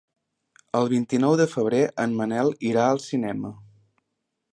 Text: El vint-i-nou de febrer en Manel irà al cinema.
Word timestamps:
El 0.77 0.87
vint-i-nou 0.93 1.35
de 1.41 1.45
febrer 1.51 1.81
en 2.05 2.15
Manel 2.21 2.49
irà 2.71 2.87
al 2.95 3.03
cinema. 3.05 3.53